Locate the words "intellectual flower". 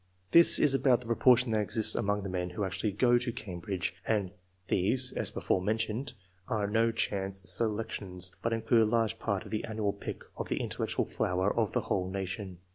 10.59-11.55